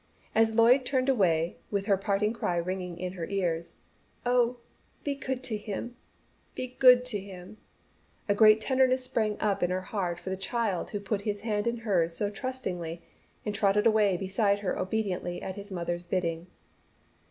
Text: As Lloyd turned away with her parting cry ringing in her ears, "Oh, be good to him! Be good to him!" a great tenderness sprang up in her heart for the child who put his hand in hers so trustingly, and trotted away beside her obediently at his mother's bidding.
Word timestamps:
As 0.33 0.55
Lloyd 0.55 0.83
turned 0.83 1.09
away 1.09 1.57
with 1.69 1.85
her 1.85 1.95
parting 1.95 2.33
cry 2.33 2.57
ringing 2.57 2.97
in 2.97 3.13
her 3.13 3.27
ears, 3.27 3.75
"Oh, 4.25 4.57
be 5.03 5.13
good 5.13 5.43
to 5.43 5.57
him! 5.57 5.95
Be 6.55 6.75
good 6.79 7.05
to 7.05 7.19
him!" 7.19 7.57
a 8.27 8.33
great 8.33 8.59
tenderness 8.59 9.03
sprang 9.03 9.39
up 9.39 9.61
in 9.61 9.69
her 9.69 9.81
heart 9.81 10.17
for 10.19 10.31
the 10.31 10.37
child 10.37 10.89
who 10.89 10.99
put 10.99 11.21
his 11.21 11.41
hand 11.41 11.67
in 11.67 11.77
hers 11.77 12.15
so 12.17 12.31
trustingly, 12.31 13.03
and 13.45 13.53
trotted 13.53 13.85
away 13.85 14.17
beside 14.17 14.61
her 14.61 14.75
obediently 14.75 15.39
at 15.39 15.53
his 15.53 15.71
mother's 15.71 16.01
bidding. 16.03 16.47